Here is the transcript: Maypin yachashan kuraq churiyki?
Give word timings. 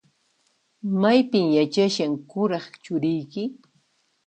Maypin 1.01 1.47
yachashan 1.57 2.13
kuraq 2.29 2.65
churiyki? 2.83 3.43